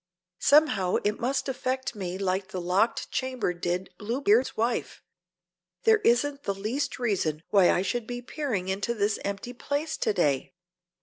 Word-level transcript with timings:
Somehow 0.39 0.95
it 1.03 1.19
must 1.19 1.47
affect 1.47 1.93
me 1.93 2.17
like 2.17 2.47
the 2.47 2.59
locked 2.59 3.11
chamber 3.11 3.53
did 3.53 3.91
Bluebeard's 3.99 4.57
wife; 4.57 5.03
there 5.83 5.99
isn't 5.99 6.41
the 6.45 6.55
least 6.55 6.97
reason 6.97 7.43
why 7.51 7.69
I 7.69 7.83
should 7.83 8.07
be 8.07 8.19
peering 8.23 8.67
into 8.67 8.95
this 8.95 9.19
empty 9.23 9.53
place 9.53 9.97
to 9.97 10.11
day." 10.11 10.53